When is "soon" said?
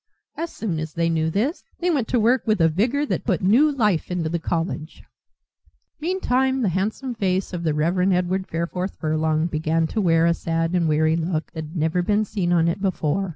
0.51-0.79